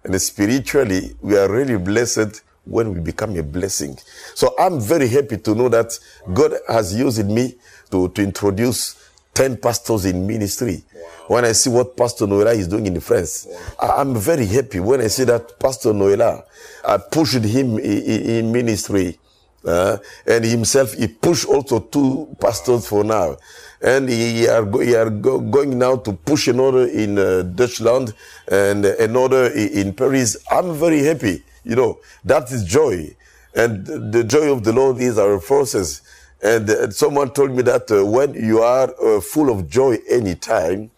[0.04, 3.98] and spiritually, we are really blessed when we become a blessing.
[4.34, 5.98] So I'm very happy to know that
[6.32, 7.54] God has used me
[7.90, 9.01] to, to introduce
[9.34, 10.84] 10 pastors in ministry.
[11.28, 13.46] When I see what Pastor Noela is doing in France,
[13.80, 16.42] I- I'm very happy when I see that Pastor Noela,
[16.86, 19.18] I pushed him in, in, in ministry.
[19.64, 23.36] Uh, and himself, he pushed also two pastors for now.
[23.80, 28.12] And he are, he are go, going now to push another in uh, Dutchland
[28.48, 30.36] and another in Paris.
[30.50, 31.44] I'm very happy.
[31.64, 33.14] You know, that is joy.
[33.54, 36.02] And the joy of the Lord is our forces.
[36.42, 40.90] And uh, someone told me that uh, when you are uh, full of joy anytime,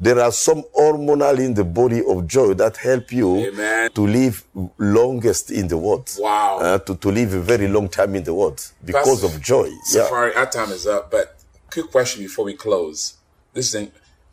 [0.00, 3.90] there are some hormonal in the body of joy that help you Amen.
[3.92, 4.44] to live
[4.78, 6.10] longest in the world.
[6.18, 6.58] Wow.
[6.58, 9.64] Uh, to, to live a very long time in the world because Pastor of joy.
[9.64, 10.04] Yeah.
[10.04, 11.36] Safari, our time is up, but
[11.70, 13.14] quick question before we close.
[13.54, 13.90] Listen,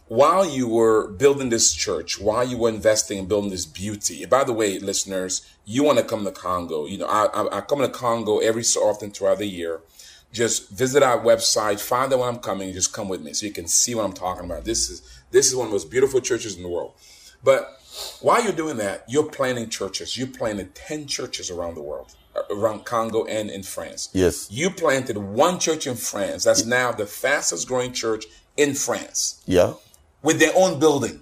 [0.08, 4.30] while you were building this church, while you were investing in building this beauty, and
[4.30, 6.86] by the way, listeners, you want to come to Congo.
[6.86, 9.82] You know, I, I, I come to Congo every so often throughout the year.
[10.36, 13.54] Just visit our website, find out when I'm coming, just come with me so you
[13.54, 14.65] can see what I'm talking about.
[14.65, 16.93] This is this is one of the most beautiful churches in the world.
[17.43, 17.62] But
[18.19, 20.17] While you're doing that, you're planning churches.
[20.17, 24.10] You're planting 10 churches around the world, uh, around Congo and in France.
[24.13, 24.52] Yes.
[24.52, 26.43] You planted one church in France.
[26.43, 28.26] That's now the fastest growing church
[28.58, 29.74] in France Yeah.
[30.21, 31.17] with their own building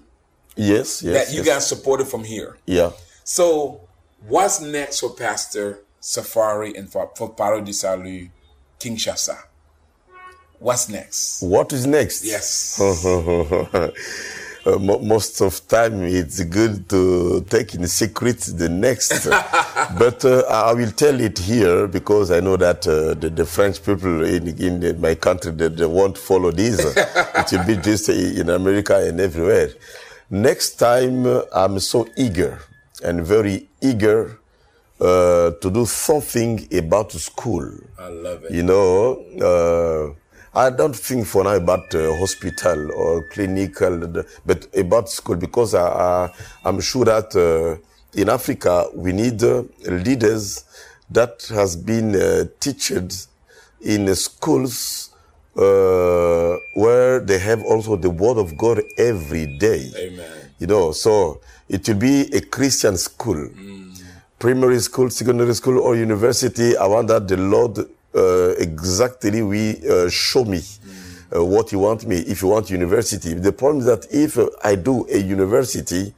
[0.56, 1.00] Yes.
[1.02, 1.14] Yes.
[1.16, 1.48] that you yes.
[1.50, 2.56] guys supported from here.
[2.66, 2.90] Yeah.
[3.22, 3.80] So,
[4.26, 5.66] what's next for Pastor
[6.00, 8.30] Safari and for, for Parole du Salut
[8.84, 9.38] Kinshasa?
[10.58, 11.42] What's next?
[11.42, 12.24] What is next?
[12.24, 12.78] Yes.
[14.66, 19.28] Uh, most of time it's good to take in secret the next
[19.98, 23.84] but uh, i will tell it here because i know that uh, the, the french
[23.84, 28.48] people in, in my country they, they won't follow this it will be just in
[28.48, 29.68] america and everywhere
[30.30, 32.58] next time uh, i'm so eager
[33.02, 34.38] and very eager
[35.00, 38.52] uh, to do something about school I love it.
[38.52, 40.14] you know, uh,
[40.56, 46.30] I don't think for now about uh, hospital or clinical, but about school because I,
[46.64, 47.76] I'm sure that uh,
[48.20, 50.64] in Africa we need uh, leaders
[51.10, 53.26] that has been uh, teached
[53.80, 55.10] in schools
[55.56, 59.90] uh, where they have also the word of God every day.
[59.96, 60.50] Amen.
[60.60, 63.48] You know, so it will be a Christian school
[64.44, 66.76] primary school, secondary school, or university.
[66.76, 70.60] I want that the Lord uh, exactly we uh, show me
[71.34, 72.16] uh, what you want me.
[72.18, 76.12] If you want university, the problem is that if uh, I do a university,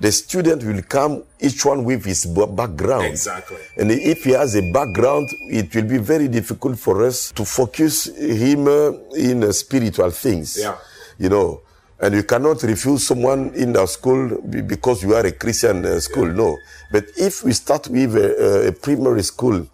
[0.00, 3.06] the student will come each one with his ba- background.
[3.06, 3.58] Exactly.
[3.76, 8.06] And if he has a background, it will be very difficult for us to focus
[8.16, 10.58] him uh, in uh, spiritual things.
[10.58, 10.76] Yeah.
[11.20, 11.60] You know,
[12.00, 16.26] and you cannot refuse someone in the school because you are a Christian uh, school.
[16.26, 16.56] No.
[16.90, 19.66] But if we start with a, a primary school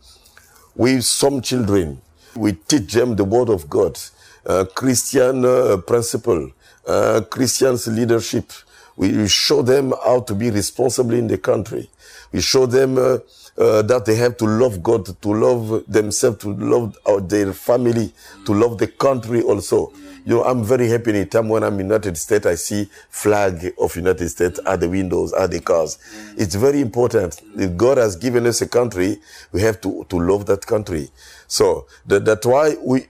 [0.74, 2.00] with some children,
[2.34, 3.98] we teach them the word of God,
[4.44, 6.50] uh, Christian uh, principle,
[6.86, 8.52] uh, Christian's leadership.
[8.96, 11.88] We we show them how to be responsible in the country.
[12.32, 13.18] We show them uh,
[13.58, 18.12] uh, that they have to love God, to love themselves, to love uh, their family,
[18.46, 19.92] to love the country also.
[20.26, 22.88] You know, I'm very happy in a time when I'm in United States, I see
[23.10, 25.98] flag of United States at the windows, at the cars.
[26.36, 27.40] It's very important.
[27.54, 29.18] If God has given us a country,
[29.52, 31.10] we have to, to love that country.
[31.46, 33.06] So that, that's why we,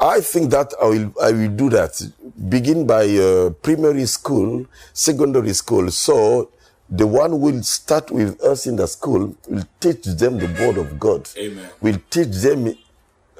[0.00, 2.00] I think that I will, I will do that.
[2.48, 5.90] Begin by uh, primary school, secondary school.
[5.90, 6.52] So
[6.88, 11.00] the one will start with us in the school will teach them the word of
[11.00, 11.28] God.
[11.36, 11.68] Amen.
[11.80, 12.72] Will teach them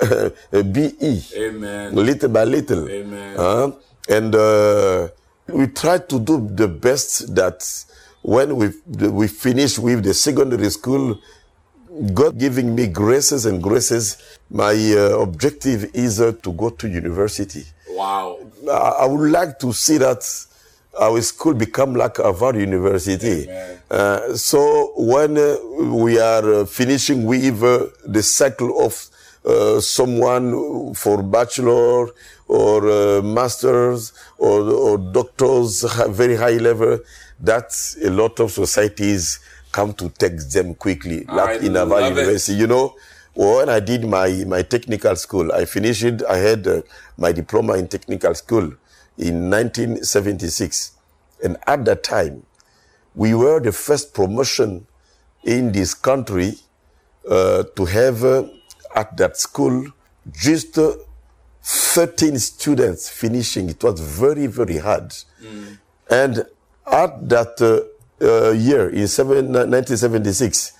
[0.51, 1.95] BE Amen.
[1.95, 2.89] little by little.
[2.89, 3.37] Amen.
[3.39, 3.71] Uh,
[4.09, 5.09] and uh,
[5.49, 7.63] we try to do the best that
[8.23, 8.71] when we
[9.09, 11.19] we finish with the secondary school,
[12.15, 14.17] God giving me graces and graces,
[14.51, 17.65] my uh, objective is uh, to go to university.
[17.91, 18.39] Wow.
[18.69, 20.23] I, I would like to see that
[21.01, 23.49] our school become like Harvard University.
[23.91, 25.57] Uh, so when uh,
[25.95, 29.09] we are uh, finishing with uh, the cycle of
[29.45, 32.09] uh, someone for bachelor
[32.49, 36.99] or uh, masters or, or doctors, very high level,
[37.41, 37.73] that
[38.05, 39.41] a lot of societies
[39.73, 41.89] come to take them quickly, like in it.
[41.89, 42.53] University.
[42.59, 42.95] You know,
[43.35, 46.83] when I did my, my technical school, I finished I had uh,
[47.17, 48.75] my diploma in technical school
[49.19, 50.93] in 1976.
[51.43, 52.45] And at that time,
[53.15, 54.87] we were the first promotion
[55.43, 56.55] in this country
[57.29, 58.45] uh, to have uh,
[58.95, 59.87] at that school
[60.33, 60.95] just uh,
[61.63, 63.69] 13 students finishing.
[63.69, 65.15] It was very, very hard.
[66.11, 66.45] And
[66.87, 70.73] at that uh, uh, year, in seven, 1976,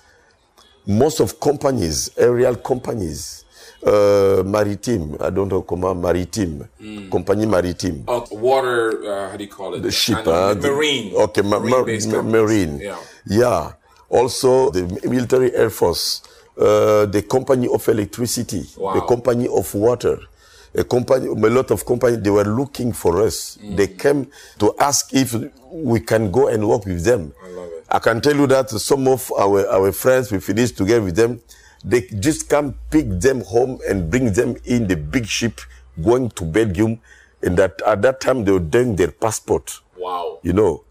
[0.87, 3.45] most of companies, aerial companies,
[3.85, 6.67] uh, maritime, I don't know comment, maritime,
[7.09, 9.81] compagnie maritime, Oh, water, uh, how do you call it?
[9.81, 11.13] the ship, know, uh, marine.
[11.15, 12.79] Okay, ma- ma- ma- marine.
[12.79, 12.97] Yeah.
[13.27, 13.71] Yeah.
[14.09, 16.21] Also, the military air force,
[16.57, 18.93] uh, the company of electricity, Wow.
[18.93, 20.19] the company of water,
[20.75, 23.57] a company, a lot of companies, they were looking for us.
[23.63, 23.77] Mm.
[23.77, 24.27] They came
[24.59, 25.35] to ask if
[25.71, 27.33] we can go and work with them.
[27.43, 27.97] I.
[27.97, 31.41] I can tell you that some of our, our friends, we finished together with them,
[31.85, 35.61] they just come pick them home and bring them in the big ship
[36.01, 36.99] going to Belgium.
[37.43, 40.39] And that at that time they were doing their passport Wow.
[40.43, 40.83] you know,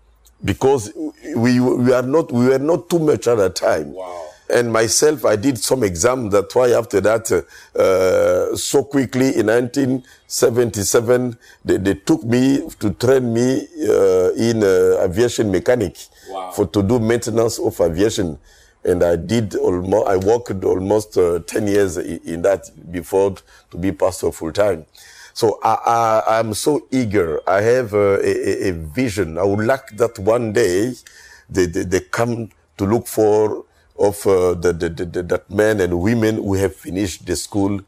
[0.45, 0.93] because
[1.35, 3.93] we we are not we were not too much at that time.
[3.95, 4.27] Wow.
[4.51, 6.29] And myself, I did some exam.
[6.31, 13.33] That's why after that, uh, so quickly in 1977, they, they took me to train
[13.33, 15.97] me uh, in uh, aviation mechanic
[16.31, 16.51] Wow.
[16.53, 18.39] for to do maintenance of aviation.
[18.85, 23.35] And I did almost, I worked almost uh, 10 years in, in that before
[23.71, 24.87] to be pastor full time.
[25.35, 25.75] So I,
[26.27, 27.41] I, I'm so eager.
[27.47, 29.37] I have uh, a, a, a vision.
[29.39, 30.93] I would like that one day
[31.51, 33.65] they, they, they come to look for
[34.03, 37.81] of uh, the, the, the, that men and women who have finished the school.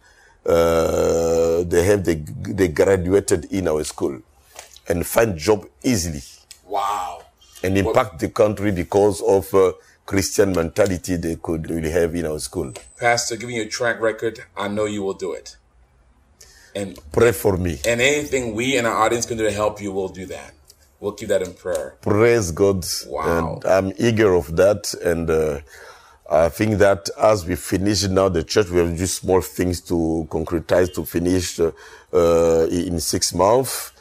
[0.47, 2.17] Uh, they have they,
[2.61, 4.21] they graduated in our school
[4.87, 6.21] and find job easily
[6.69, 7.23] Wow.
[7.63, 9.73] and impact Well- the country because of uh,
[10.05, 12.73] Christian mentality they could really have in our school.
[13.01, 15.57] Pastor, giving you a track record, I know you will do it.
[16.75, 17.81] And Pray for me.
[17.87, 20.53] and anything we and our audience can do to help you, we'll do that.
[21.01, 21.97] We'll keep that in prayer.
[22.03, 22.85] Praise God.
[23.07, 23.61] Wow.
[23.65, 24.93] And I'm eager of that.
[25.03, 25.61] And uh,
[26.31, 30.27] I think that as we finish now the church, we have just small things to
[30.31, 31.71] concretize to finish uh,
[32.13, 33.93] uh, in six months.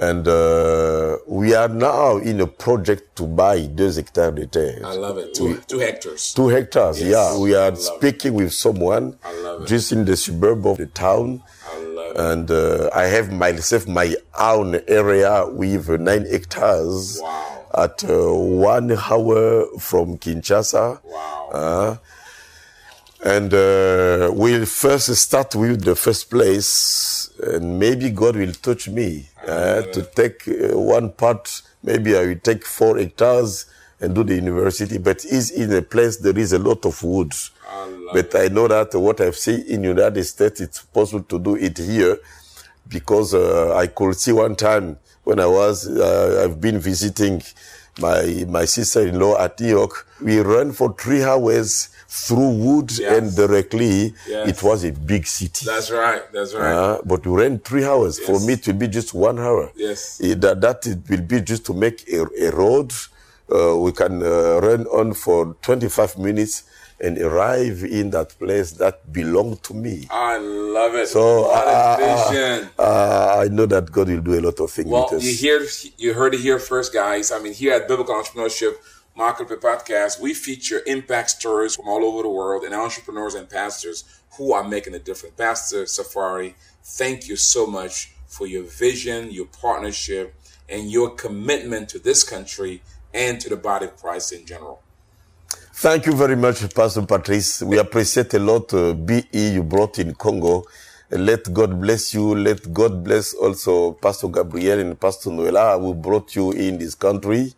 [0.00, 4.80] And uh, we are now in a project to buy deux hectares de terre.
[4.84, 5.34] I love it.
[5.34, 6.32] Two, two hectares.
[6.34, 7.10] Two hectares, Yes.
[7.10, 7.38] yeah.
[7.38, 7.82] We are love it.
[7.82, 9.66] speaking with someone I love it.
[9.68, 11.42] just in the suburb of the town.
[11.66, 12.12] I.
[12.32, 17.57] And uh, I have myself my own area with nine hectares Wow.
[17.76, 21.00] At uh, one hour from Kinshasa.
[21.04, 21.50] Wow.
[21.52, 21.96] Uh,
[23.24, 29.28] and uh, we'll first start with the first place, and maybe God will touch me
[29.46, 31.62] uh, to take uh, one part.
[31.82, 33.66] Maybe I will take four hectares
[34.00, 37.50] and do the university, but it's in a place there is a lot of woods.
[37.68, 41.56] I But I know that what I've seen in United States, it's possible to do
[41.56, 42.18] it here
[42.88, 44.96] because uh, I could see one time
[45.28, 47.42] when I was, uh, I've been visiting
[48.00, 50.06] my, my sister-in-law at New York.
[50.22, 53.12] We ran for three hours through wood Yes.
[53.18, 54.48] and directly Yes.
[54.48, 55.66] it was a big city.
[55.66, 56.22] That's right.
[56.32, 56.72] That's right.
[56.72, 58.18] Uh, but we ran three hours.
[58.18, 59.70] For me, it will be just one hour.
[59.76, 60.18] Yes.
[60.24, 62.90] Eh, that, that it will be just to make a, a road.
[63.54, 66.62] Uh, we can uh, run on for 25 minutes
[67.00, 70.06] and arrive in that place that belonged to me.
[70.10, 71.08] I love it.
[71.08, 75.34] So uh, uh, I know that God will do a lot of things Well, you
[75.34, 77.30] hear you heard it here first, guys.
[77.30, 78.74] I mean, here at Biblical Entrepreneurship
[79.16, 84.04] Market Podcast, we feature impact stories from all over the world and entrepreneurs and pastors
[84.36, 85.34] who are making a difference.
[85.36, 90.34] Pastor Safari, thank you so much for your vision, your partnership,
[90.68, 92.82] and your commitment to this country
[93.14, 94.82] and to the body of Christ in general.
[95.80, 97.62] Thank you very much, Pastor Patrice.
[97.62, 100.64] We appreciate a lot uh, BE you brought in Congo.
[101.08, 102.34] Let God bless you.
[102.34, 107.54] Let God bless also Pastor Gabriel and Pastor Noela who brought you in this country.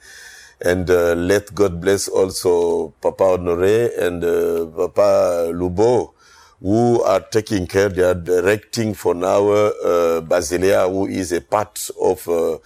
[0.60, 6.12] And uh, let God bless also Papa Honore and uh, Papa Lubo
[6.60, 11.88] who are taking care, they are directing for now uh, Basilia, who is a part
[11.98, 12.58] of uh,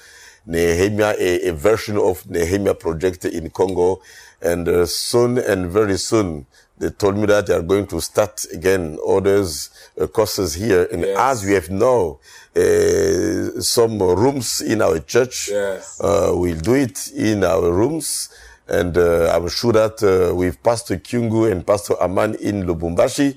[0.46, 4.02] Nehemiah, a, a version of Nehemiah project in Congo.
[4.45, 6.47] And uh, soon and very soon,
[6.78, 9.70] they told me that they are going to start again orders
[10.01, 10.88] uh, courses here.
[10.92, 11.16] And Yes.
[11.18, 12.18] as we have now
[12.57, 16.01] uh, some rooms in our church, Yes.
[16.01, 18.28] uh, we'll do it in our rooms.
[18.68, 23.36] And uh, I'm sure that uh, with Pastor Kyungu and Pastor Aman in Lubumbashi,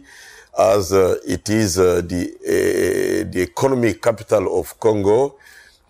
[0.57, 5.35] as uh, it is uh, the uh, the economic capital of Congo,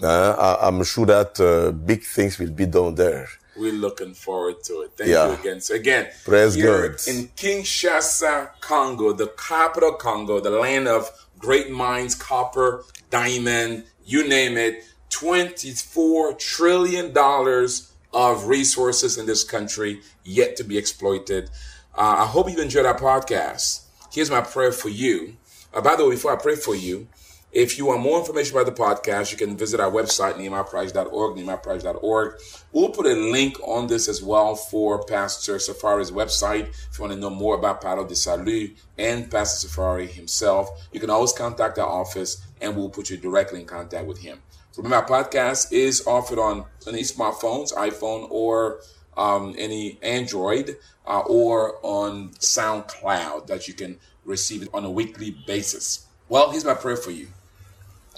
[0.03, 3.27] uh, I'm sure that uh, big things will be done there.
[3.57, 4.91] We're looking forward to it.
[4.97, 5.27] Thank Yeah.
[5.27, 5.61] you again.
[5.61, 6.99] So again, Praise here God.
[7.07, 14.57] in Kinshasa, Congo, the capital Congo, the land of great mines, copper, diamond, you name
[14.57, 21.49] it, twenty-four trillion dollars of resources in this country yet to be exploited.
[21.97, 23.81] Uh, I hope you enjoyed our podcast.
[24.11, 25.35] Here's my prayer for you.
[25.73, 27.07] Uh, by the way, before I pray for you,
[27.51, 32.39] if you want more information about the podcast, you can visit our website, nehemiahproject.org, nehemiahproject.org.
[32.77, 36.67] We'll put a link on this as well for Pastor Safari's website.
[36.67, 40.99] If you want to know more about Parole du Salut and Pastor Safari himself, you
[40.99, 44.43] can always contact our office and we'll put you directly in contact with him.
[44.75, 48.81] Remember, our podcast is offered on any smartphones, iPhone or
[49.17, 55.35] um, any Android, uh, or on SoundCloud that you can receive it on a weekly
[55.47, 56.05] basis.
[56.29, 57.29] Well, here's my prayer for you.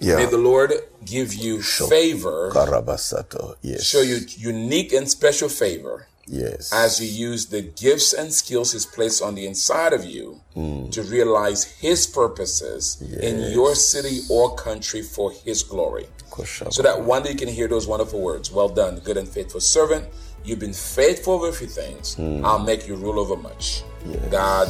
[0.01, 0.73] May the Lord
[1.05, 3.55] give you favor, Karabasato.
[3.61, 3.83] Yes.
[3.83, 6.71] show you unique and special favor Yes.
[6.71, 10.91] as you use the gifts and skills He's placed on the inside of you Mm.
[10.91, 16.07] to realize His purposes in your city or country for His glory.
[16.29, 16.71] Koshaba.
[16.71, 19.59] So that one day you can hear those wonderful words Well done, good and faithful
[19.61, 20.05] servant.
[20.45, 22.15] You've been faithful over a few things.
[22.15, 22.45] Mm.
[22.45, 23.83] I'll make you rule over much.
[24.31, 24.67] God